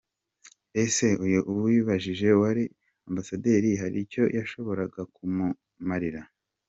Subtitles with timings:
[0.83, 2.63] Ese uyu Uwibajije wari
[3.07, 6.21] ambasaderi hari icyo yashoboraga kumumarira?